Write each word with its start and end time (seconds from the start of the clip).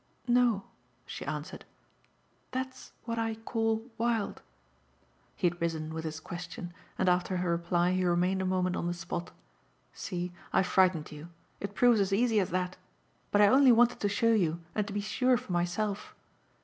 "No," 0.27 0.63
she 1.05 1.27
answered: 1.27 1.63
"that's 2.49 2.91
what 3.03 3.19
I 3.19 3.35
call 3.35 3.83
wild." 3.99 4.41
He 5.35 5.45
had 5.47 5.61
risen 5.61 5.93
with 5.93 6.05
his 6.05 6.19
question 6.19 6.73
and 6.97 7.07
after 7.07 7.37
her 7.37 7.51
reply 7.51 7.91
he 7.91 8.03
remained 8.03 8.41
a 8.41 8.45
moment 8.45 8.75
on 8.75 8.87
the 8.87 8.95
spot. 8.95 9.29
"See 9.93 10.31
I've 10.51 10.65
frightened 10.65 11.11
you. 11.11 11.27
It 11.59 11.75
proves 11.75 11.99
as 11.99 12.11
easy 12.11 12.39
as 12.39 12.49
that. 12.49 12.77
But 13.29 13.41
I 13.41 13.45
only 13.47 13.71
wanted 13.71 13.99
to 13.99 14.09
show 14.09 14.33
you 14.33 14.59
and 14.73 14.87
to 14.87 14.91
be 14.93 15.01
sure 15.01 15.37
for 15.37 15.51
myself. 15.51 16.15